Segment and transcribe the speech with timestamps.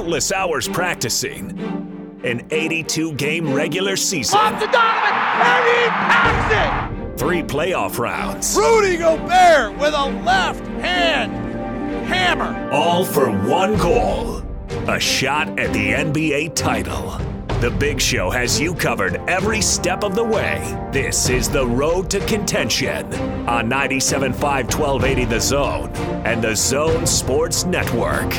[0.00, 1.50] countless hours practicing,
[2.24, 7.18] an 82 game regular season, Off to Donovan, and he passed it!
[7.18, 11.32] three playoff rounds, Rudy Gobert with a left hand
[12.06, 12.70] hammer.
[12.72, 14.42] all for one goal
[14.88, 17.18] a shot at the NBA title.
[17.60, 20.78] The Big Show has you covered every step of the way.
[20.92, 23.04] This is the road to contention
[23.46, 25.90] on 97.5 1280 The Zone
[26.24, 28.32] and The Zone Sports Network.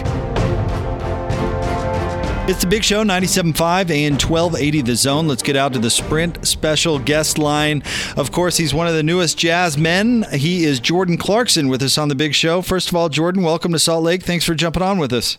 [2.52, 5.26] It's the Big Show, 97.5 and 1280 The Zone.
[5.26, 7.82] Let's get out to the Sprint special guest line.
[8.18, 10.26] Of course, he's one of the newest jazz men.
[10.34, 12.62] He is Jordan Clarkson with us on the Big Show.
[12.62, 14.24] First of all, Jordan, welcome to Salt Lake.
[14.24, 15.38] Thanks for jumping on with us.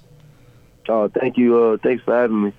[0.88, 1.62] Oh, thank you.
[1.62, 2.52] Uh, thanks for having me.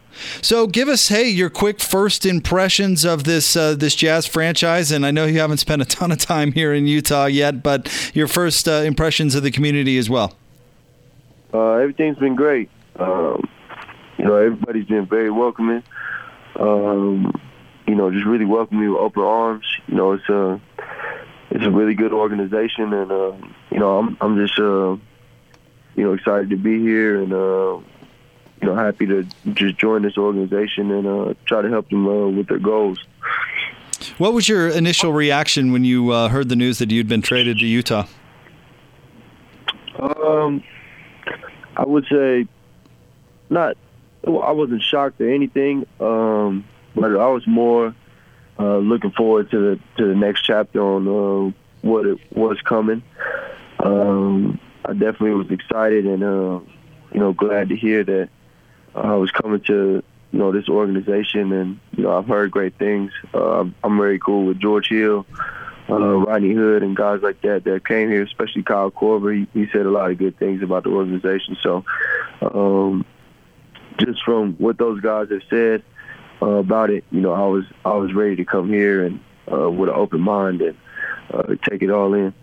[0.44, 4.92] So, give us, hey, your quick first impressions of this uh, this jazz franchise.
[4.92, 8.12] And I know you haven't spent a ton of time here in Utah yet, but
[8.14, 10.36] your first uh, impressions of the community as well.
[11.52, 12.70] Uh, everything's been great.
[13.00, 13.50] Um,
[14.18, 15.84] you know, everybody's been very welcoming.
[16.56, 17.34] Um,
[17.88, 19.66] you know, just really welcoming with open arms.
[19.88, 20.62] You know, it's a
[21.50, 23.34] it's a really good organization, and uh,
[23.72, 24.96] you know, I'm I'm just uh,
[25.96, 27.80] you know excited to be here, and uh,
[28.62, 32.28] you know, happy to just join this organization and uh, try to help them uh,
[32.30, 33.04] with their goals.
[34.18, 37.60] What was your initial reaction when you uh, heard the news that you'd been traded
[37.60, 38.06] to Utah?
[40.00, 40.64] Um,
[41.78, 42.48] I would say
[43.50, 43.78] not.
[44.26, 47.96] I wasn't shocked or anything, um, but I was more
[48.60, 53.04] uh, looking forward to the to the next chapter on uh, what it was coming.
[53.80, 56.60] Um, I definitely was excited and uh,
[57.12, 58.30] you know glad to hear that
[58.96, 63.12] I was coming to you know this organization, and you know I've heard great things.
[63.34, 65.26] Uh, I'm very cool with George Hill
[65.90, 69.36] uh, Rodney Hood and guys like that that came here, especially Kyle Korver.
[69.36, 71.58] He, he said a lot of good things about the organization.
[71.62, 71.84] So,
[72.42, 73.06] um,
[74.00, 75.84] just from what those guys have said
[76.42, 79.20] uh, about it, you know, I was I was ready to come here and
[79.52, 80.78] uh, with an open mind and
[81.32, 82.34] uh, take it all in.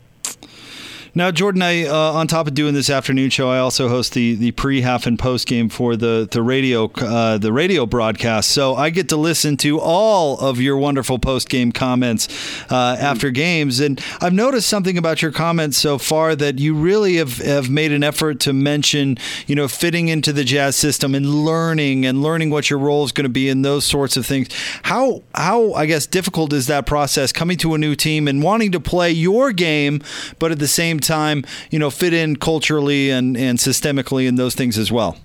[1.12, 4.37] Now, Jordan, I uh, on top of doing this afternoon show, I also host the
[4.37, 8.50] the pre, half, and post game for the the radio uh, the radio broadcast.
[8.50, 12.28] So I get to listen to all of your wonderful post game comments
[12.71, 17.16] uh, after games, and I've noticed something about your comments so far that you really
[17.16, 21.44] have have made an effort to mention, you know, fitting into the Jazz system and
[21.44, 24.48] learning and learning what your role is going to be and those sorts of things.
[24.84, 28.71] How how I guess difficult is that process coming to a new team and wanting
[28.72, 30.03] to play your game,
[30.38, 34.55] but at the same time, you know, fit in culturally and, and systemically and those
[34.55, 35.16] things as well?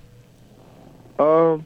[1.19, 1.66] Um,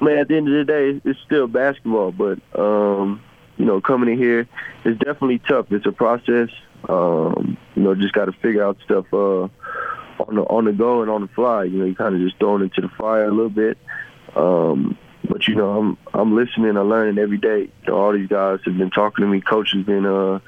[0.00, 3.22] man, at the end of the day, it's still basketball, but um,
[3.56, 4.48] you know, coming in here,
[4.84, 5.70] it's definitely tough.
[5.70, 6.48] It's a process.
[6.88, 9.42] Um, you know, just got to figure out stuff uh,
[10.22, 11.64] on the on the go and on the fly.
[11.64, 13.76] You know, you kind of just thrown into the fire a little bit.
[14.34, 14.96] Um,
[15.28, 17.60] but you know, I'm I'm listening, I'm learning every day.
[17.60, 19.40] You know, all these guys have been talking to me.
[19.40, 20.40] coaches been, uh,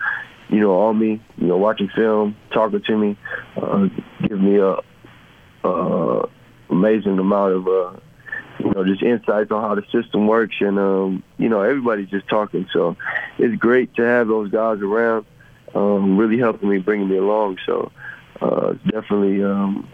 [0.49, 1.21] you know, on me.
[1.37, 3.17] You know, watching film, talking to me,
[3.57, 3.89] uh,
[4.23, 4.77] give me a,
[5.67, 6.27] uh,
[6.71, 7.93] amazing amount of, uh,
[8.59, 10.57] you know, just insights on how the system works.
[10.61, 12.67] And um, you know, everybody's just talking.
[12.73, 12.97] So
[13.39, 15.27] it's great to have those guys around,
[15.75, 17.59] um, really helping me, bringing me along.
[17.67, 17.93] So
[18.41, 19.89] uh, it's definitely um,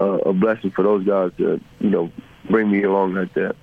[0.00, 2.10] a, a blessing for those guys to, you know,
[2.50, 3.56] bring me along like that.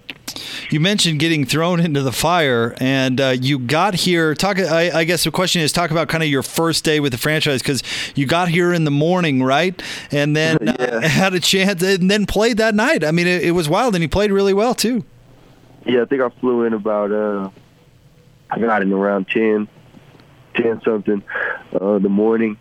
[0.71, 4.33] You mentioned getting thrown into the fire, and uh, you got here.
[4.33, 4.57] Talk.
[4.57, 7.17] I, I, guess the question is talk about kind of your first day with the
[7.17, 7.83] franchise because
[8.15, 9.79] you got here in the morning, right?
[10.11, 10.71] And then yeah.
[10.71, 13.03] uh, had a chance, and then played that night.
[13.03, 15.03] I mean, it, it, was wild, and you played really well too.
[15.85, 17.11] Yeah, I think I flew in about.
[17.11, 17.49] Uh,
[18.49, 19.67] I got in around 10,
[20.55, 21.21] 10 something
[21.73, 22.57] uh, the morning.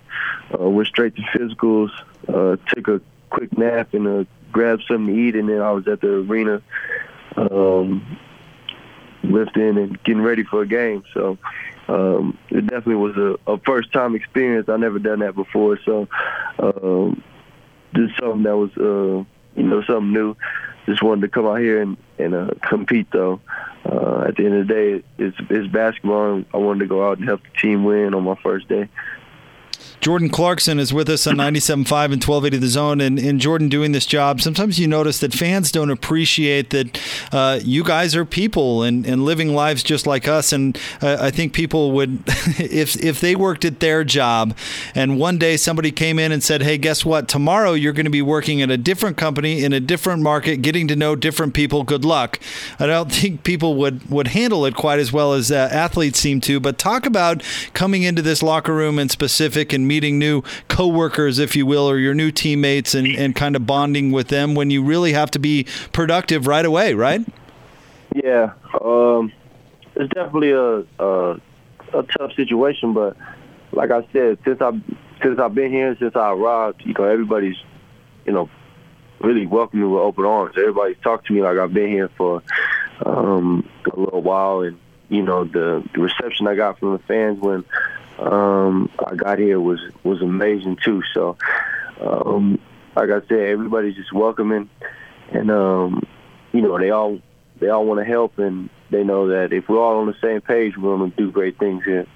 [0.52, 1.90] Uh, went straight to physicals.
[2.28, 3.00] Uh, took a
[3.30, 6.60] quick nap and uh, grabbed something to eat, and then I was at the arena
[7.36, 8.18] um,
[9.22, 11.02] lifting and getting ready for a game.
[11.14, 11.38] So
[11.88, 14.68] um, it definitely was a, a first time experience.
[14.68, 16.08] I never done that before, so
[16.58, 17.22] um,
[17.94, 19.24] just something that was uh,
[19.56, 20.36] you know something new.
[20.86, 23.40] Just wanted to come out here and, and uh, compete though.
[23.84, 26.44] Uh, at the end of the day, it's, it's basketball.
[26.52, 28.88] I wanted to go out and help the team win on my first day.
[30.00, 33.02] Jordan Clarkson is with us on 97.5 and 1280 The Zone.
[33.02, 37.00] And, and Jordan doing this job, sometimes you notice that fans don't appreciate that
[37.32, 40.54] uh, you guys are people and, and living lives just like us.
[40.54, 44.56] And uh, I think people would, if, if they worked at their job
[44.94, 47.28] and one day somebody came in and said, hey, guess what?
[47.28, 50.88] Tomorrow you're going to be working at a different company in a different market, getting
[50.88, 51.82] to know different people.
[51.82, 52.40] Good luck.
[52.78, 56.40] I don't think people would, would handle it quite as well as uh, athletes seem
[56.42, 56.58] to.
[56.58, 57.42] But talk about
[57.74, 61.98] coming into this locker room in specific and meeting new coworkers, if you will, or
[61.98, 65.40] your new teammates, and and kind of bonding with them when you really have to
[65.40, 67.20] be productive right away, right?
[68.14, 69.32] Yeah, um,
[69.96, 71.40] it's definitely a, a
[71.92, 73.16] a tough situation, but
[73.72, 74.70] like I said, since I
[75.22, 77.56] since I've been here, since I arrived, you know, everybody's
[78.26, 78.48] you know
[79.20, 80.54] really welcomed me with open arms.
[80.56, 82.42] Everybody's talked to me like I've been here for
[83.04, 84.78] um, a little while, and
[85.08, 87.64] you know the, the reception I got from the fans when
[88.20, 91.02] um, I got here was was amazing too.
[91.14, 91.36] So,
[92.00, 92.60] um,
[92.94, 94.68] like I said, everybody's just welcoming,
[95.30, 96.06] and um,
[96.52, 97.20] you know they all
[97.58, 100.40] they all want to help, and they know that if we're all on the same
[100.40, 102.06] page, we're going to do great things here.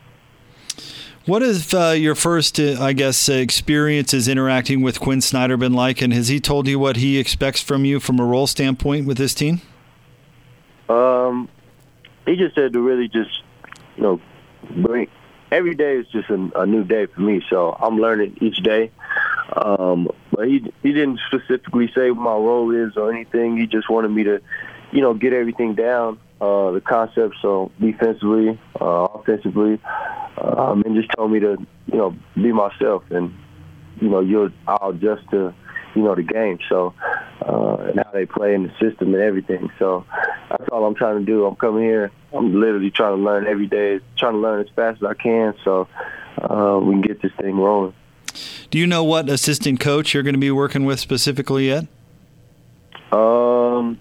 [1.27, 5.73] What has uh, your first, uh, I guess, uh, experiences interacting with Quin Snyder been
[5.73, 9.07] like, and has he told you what he expects from you from a role standpoint
[9.07, 9.62] with this team?
[10.91, 11.49] Um,
[12.27, 13.43] he just said to really just,
[13.97, 14.21] you know,
[14.77, 15.09] bring
[15.55, 17.43] every day is just a, a new day for me.
[17.49, 18.91] So I'm learning each day.
[19.55, 23.56] Um, but he he didn't specifically say what my role is or anything.
[23.56, 24.41] He just wanted me to,
[24.91, 27.37] you know, get everything down, uh, the concept.
[27.41, 29.81] So defensively, uh, offensively,
[30.39, 33.33] um, and just told me to, you know, be myself and,
[34.00, 35.55] you know, you'll I'll adjust to,
[35.95, 36.59] you know, the game.
[36.69, 36.95] So
[37.46, 39.70] uh, and how they play in the system and everything.
[39.79, 40.05] So
[40.50, 41.46] that's all I'm trying to do.
[41.46, 42.11] I'm coming here.
[42.32, 45.55] I'm literally trying to learn every day, trying to learn as fast as I can,
[45.64, 45.88] so
[46.38, 47.94] uh, we can get this thing rolling.
[48.70, 51.87] Do you know what assistant coach you're going to be working with specifically yet?
[53.12, 54.00] Um,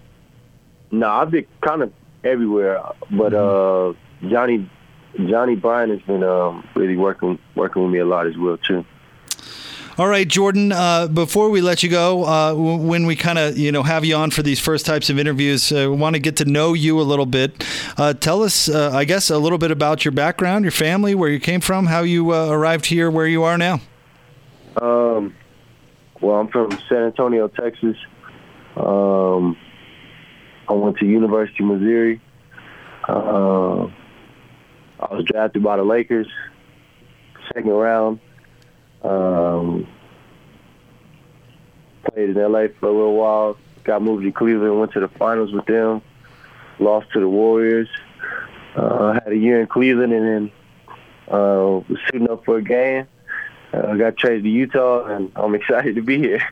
[0.90, 1.92] no, I've been kind of
[2.24, 4.26] everywhere, but mm-hmm.
[4.26, 4.68] uh, Johnnie
[5.16, 8.84] Johnnie Bryant has been um, really working working with me a lot as well too.
[9.96, 10.72] All right, Jordan.
[10.72, 14.16] Uh, before we let you go, uh, when we kind of you know have you
[14.16, 17.02] on for these first types of interviews, uh, want to get to know you a
[17.02, 17.64] little bit.
[17.96, 21.30] Uh, tell us, uh, I guess, a little bit about your background, your family, where
[21.30, 23.74] you came from, how you uh, arrived here, where you are now.
[24.82, 25.32] Um,
[26.20, 27.96] well, I'm from San Antonio, Texas.
[28.76, 29.56] Um,
[30.68, 32.20] I went to University of Missouri.
[33.06, 33.86] I
[35.08, 36.26] was drafted by the Lakers,
[37.54, 38.18] second round.
[39.04, 39.86] Um,
[42.04, 43.56] played in LA for a little while.
[43.84, 44.80] Got moved to Cleveland.
[44.80, 46.02] Went to the finals with them.
[46.78, 47.88] Lost to the Warriors.
[48.74, 50.52] Uh, had a year in Cleveland, and then
[51.28, 53.06] uh, was suiting up for a game.
[53.72, 56.42] Uh, got traded to Utah, and I'm excited to be here.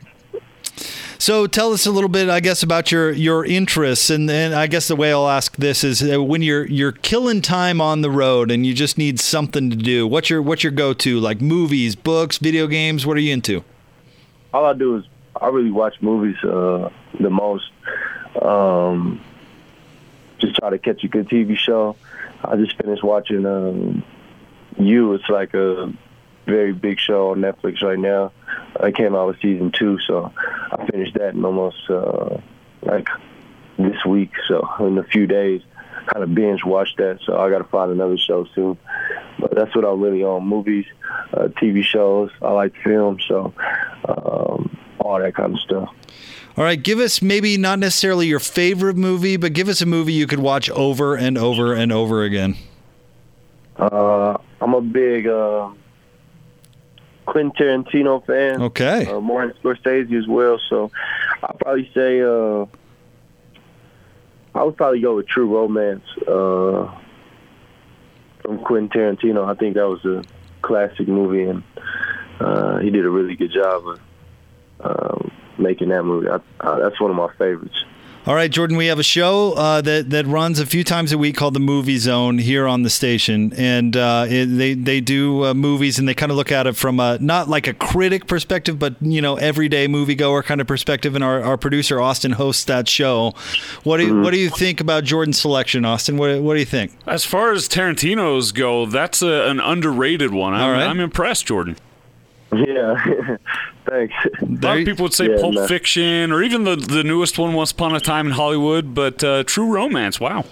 [1.22, 4.66] So tell us a little bit, I guess, about your your interests, and then I
[4.66, 8.10] guess the way I'll ask this is uh, when you're you're killing time on the
[8.10, 10.04] road and you just need something to do.
[10.04, 11.20] What's your what's your go to?
[11.20, 13.06] Like movies, books, video games?
[13.06, 13.62] What are you into?
[14.52, 15.04] All I do is
[15.40, 16.90] I really watch movies uh,
[17.20, 17.70] the most.
[18.42, 19.20] Um,
[20.40, 21.94] just try to catch a good TV show.
[22.44, 24.02] I just finished watching um,
[24.76, 25.14] You.
[25.14, 25.92] It's like a
[26.46, 28.32] very big show on Netflix right now.
[28.80, 32.38] It came out with season two, so I finished that in almost uh,
[32.82, 33.08] like
[33.78, 34.32] this week.
[34.48, 35.62] So in a few days,
[36.06, 37.20] kind of binge watched that.
[37.24, 38.78] So I got to find another show soon.
[39.38, 40.86] But that's what I'm really on: movies,
[41.32, 42.30] uh, TV shows.
[42.40, 43.52] I like film, so
[44.08, 45.94] um, all that kind of stuff.
[46.56, 50.12] All right, give us maybe not necessarily your favorite movie, but give us a movie
[50.12, 52.56] you could watch over and over and over again.
[53.76, 55.26] Uh, I'm a big.
[55.26, 55.70] Uh,
[57.32, 58.60] Quentin Tarantino fan.
[58.60, 59.06] Okay.
[59.06, 60.60] Uh, Martin Scorsese as well.
[60.68, 60.90] So
[61.42, 62.66] I'll probably say uh,
[64.54, 66.94] I would probably go with True Romance uh,
[68.42, 69.48] from Quentin Tarantino.
[69.48, 70.22] I think that was a
[70.60, 71.62] classic movie, and
[72.38, 74.00] uh, he did a really good job of
[74.80, 76.28] uh, making that movie.
[76.28, 77.82] I, uh, that's one of my favorites.
[78.24, 81.18] All right, Jordan, we have a show uh, that that runs a few times a
[81.18, 85.46] week called the Movie Zone here on the station, and uh, it, they they do
[85.46, 88.28] uh, movies and they kind of look at it from a not like a critic
[88.28, 91.16] perspective, but you know everyday moviegoer kind of perspective.
[91.16, 93.34] And our, our producer Austin hosts that show.
[93.82, 94.22] What do you, mm-hmm.
[94.22, 96.16] what do you think about Jordan's selection, Austin?
[96.16, 96.92] What what do you think?
[97.08, 100.54] As far as Tarantino's go, that's a, an underrated one.
[100.54, 100.86] I'm, All right.
[100.86, 101.74] I'm impressed, Jordan.
[102.52, 103.36] Yeah,
[103.88, 104.14] thanks.
[104.40, 105.66] A lot of people would say yeah, Pulp no.
[105.66, 109.44] Fiction or even the the newest one, Once Upon a Time in Hollywood, but uh,
[109.44, 110.20] True Romance.
[110.20, 110.44] Wow.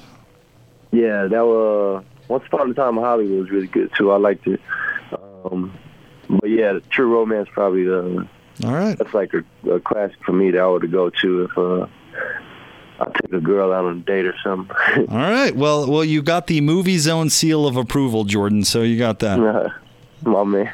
[0.92, 4.12] Yeah, that was Once Upon a Time in Hollywood was really good too.
[4.12, 4.61] I liked it.
[5.45, 5.76] Um,
[6.30, 8.26] but yeah, True Romance probably the.
[8.64, 8.97] All right.
[8.97, 11.87] That's like a, a classic for me that I would go to if uh,
[12.99, 14.76] I take a girl out on a date or something.
[15.09, 15.54] All right.
[15.54, 18.64] Well, well, you got the movie zone seal of approval, Jordan.
[18.64, 19.73] So you got that.
[20.23, 20.71] My man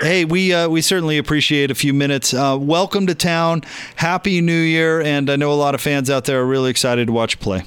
[0.00, 2.34] hey, we uh, we certainly appreciate a few minutes.
[2.34, 3.62] Uh, welcome to town.
[3.96, 7.06] Happy New Year, and I know a lot of fans out there are really excited
[7.06, 7.62] to watch you play.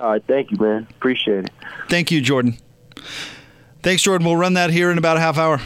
[0.00, 0.86] All right, thank you, man.
[0.90, 1.50] Appreciate it.
[1.88, 2.56] Thank you, Jordan.
[3.82, 4.26] Thanks, Jordan.
[4.26, 5.60] We'll run that here in about a half hour.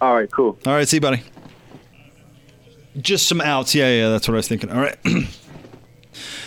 [0.00, 0.58] All right, cool.
[0.66, 1.22] All right, see you, buddy.
[3.00, 3.74] Just some outs.
[3.74, 4.70] Yeah, yeah, that's what I was thinking.
[4.70, 4.96] All right.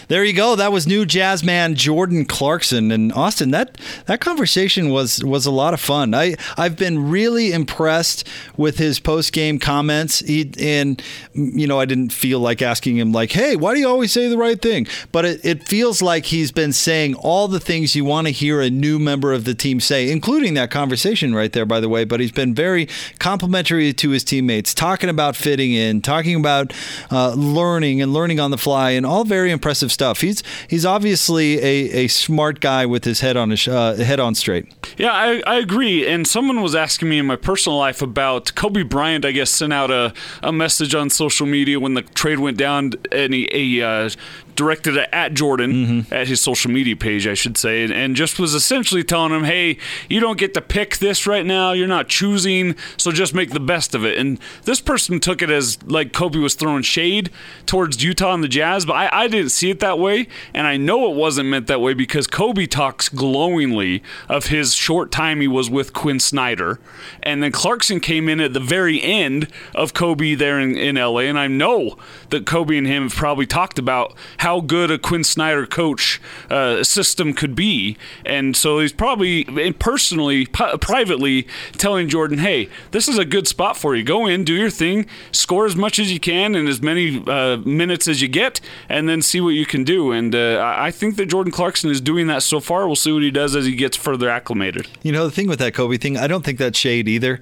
[0.07, 0.55] There you go.
[0.55, 3.51] That was new jazz man Jordan Clarkson and Austin.
[3.51, 6.13] That that conversation was was a lot of fun.
[6.13, 10.19] I I've been really impressed with his post game comments.
[10.19, 11.01] He and
[11.33, 14.27] you know I didn't feel like asking him like, hey, why do you always say
[14.27, 14.85] the right thing?
[15.11, 18.61] But it, it feels like he's been saying all the things you want to hear
[18.61, 22.03] a new member of the team say, including that conversation right there, by the way.
[22.03, 26.73] But he's been very complimentary to his teammates, talking about fitting in, talking about
[27.11, 30.21] uh, learning and learning on the fly, and all very impressive stuff.
[30.21, 34.35] He's he's obviously a, a smart guy with his head on his uh, head on
[34.35, 34.71] straight.
[34.97, 36.07] Yeah, I, I agree.
[36.07, 39.25] And someone was asking me in my personal life about Kobe Bryant.
[39.25, 40.13] I guess sent out a,
[40.43, 44.09] a message on social media when the trade went down, and he, he uh,
[44.55, 46.13] directed it at Jordan mm-hmm.
[46.13, 49.43] at his social media page, I should say, and, and, just was essentially telling him,
[49.43, 49.77] "Hey,
[50.09, 51.73] you don't get to pick this right now.
[51.73, 55.49] You're not choosing, so just make the best of it." And this person took it
[55.49, 57.29] as like Kobe was throwing shade
[57.65, 60.77] towards Utah and the Jazz, but I, I didn't see it that way, and I
[60.77, 65.47] know it wasn't meant that way because Kobe talks glowingly of his short time he
[65.47, 66.79] was with Quin Snyder,
[67.23, 71.21] and then Clarkson came in at the very end of Kobe there in, in LA,
[71.21, 71.97] and I know
[72.29, 76.83] that Kobe and him have probably talked about how good a Quin Snyder coach uh,
[76.83, 77.97] system could be.
[78.25, 83.95] And so he's probably personally, privately telling Jordan, hey, this is a good spot for
[83.95, 84.03] you.
[84.03, 87.57] Go in, do your thing, score as much as you can in as many uh,
[87.57, 90.11] minutes as you get, and then see what you can do.
[90.11, 92.87] And uh, I think that Jordan Clarkson is doing that so far.
[92.87, 94.64] We'll see what he does as he gets further acclimated.
[95.03, 97.41] You know, the thing with that Kobe thing, I don't think that's shade either.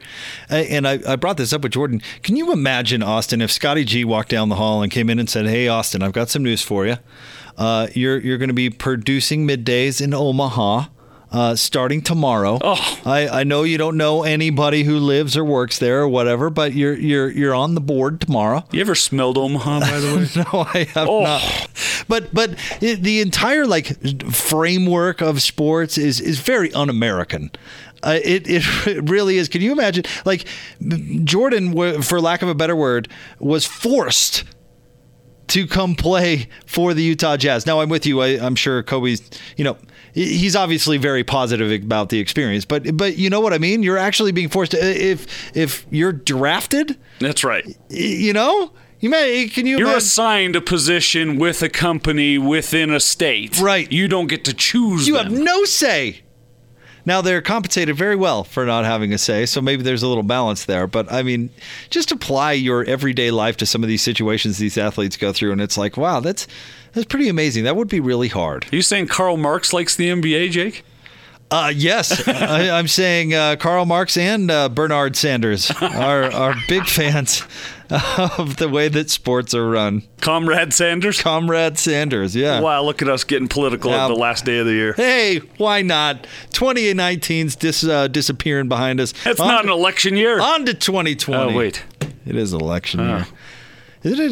[0.50, 2.02] And I, I brought this up with Jordan.
[2.22, 5.30] Can you imagine, Austin, if Scotty G walked down the hall and came in and
[5.30, 6.98] said, hey, Austin, I've got some news for you.
[7.58, 10.86] Uh, you're you're going to be producing middays in Omaha.
[11.34, 12.60] Uh, starting tomorrow.
[12.62, 13.02] Oh.
[13.06, 16.74] I, I know you don't know anybody who lives or works there or whatever, but
[16.74, 18.64] you're you're you're on the board tomorrow.
[18.72, 20.44] You ever smelled Omaha, by the way?
[20.54, 21.24] no, I have oh.
[21.24, 21.70] not.
[22.08, 24.00] But but the entire like
[24.32, 27.50] framework of sports is is very un-American.
[28.04, 29.48] Uh, it, it really is.
[29.48, 30.04] Can you imagine?
[30.26, 30.46] Like
[31.24, 33.08] Jordan, for lack of a better word,
[33.40, 34.44] was forced
[35.48, 37.66] to come play for the Utah Jazz.
[37.66, 38.22] Now, I'm with you.
[38.22, 39.22] I, am sure Kobe's,
[39.58, 39.78] you know,
[40.14, 43.84] he's obviously very positive about the experience, but but you know what I mean.
[43.84, 46.98] You're actually being forced to if if you're drafted.
[47.20, 47.66] That's right.
[47.90, 48.72] You know.
[49.00, 49.80] You may can you?
[49.80, 49.98] You're imagine?
[49.98, 53.60] assigned a position with a company within a state.
[53.60, 53.92] Right.
[53.92, 55.10] You don't get to choose.
[55.10, 55.34] You them.
[55.34, 56.23] have no say.
[57.06, 60.24] Now they're compensated very well for not having a say, so maybe there's a little
[60.24, 60.88] balance there.
[60.88, 61.50] But I mean,
[61.90, 65.62] just apply your everyday life to some of these situations these athletes go through, and
[65.62, 66.48] it's like, wow, that's
[66.94, 67.66] that's pretty amazing.
[67.66, 68.66] That would be really hard.
[68.72, 70.84] Are you saying Karl Marx likes the NBA, Jake?
[71.54, 76.88] Uh, yes, I, am saying uh, Karl Marx and uh, Bernard Sanders are are big
[76.88, 77.44] fans
[78.38, 80.02] of the way that sports are run.
[80.20, 81.22] Comrade Sanders?
[81.22, 82.60] Comrade Sanders, yeah.
[82.60, 84.94] Wow, look at us getting political now, at the last day of the year.
[84.94, 86.26] Hey, why not?
[86.54, 89.14] 2019's dis, uh, disappearing behind us.
[89.24, 90.42] It's on not an election year.
[90.42, 91.54] On to 2020.
[91.54, 91.84] Oh, wait.
[92.26, 93.28] It is election year.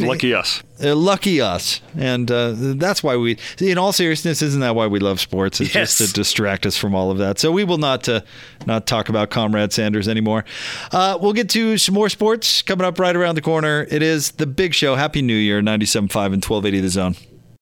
[0.07, 0.61] Lucky us.
[0.83, 1.79] Uh, lucky us.
[1.97, 5.61] And uh, that's why we, in all seriousness, isn't that why we love sports?
[5.61, 5.97] It's yes.
[5.97, 7.39] just to distract us from all of that.
[7.39, 8.21] So we will not uh,
[8.65, 10.43] not talk about Comrade Sanders anymore.
[10.91, 13.87] Uh, we'll get to some more sports coming up right around the corner.
[13.89, 14.95] It is the big show.
[14.95, 17.15] Happy New Year, 97.5 and 1280 The Zone.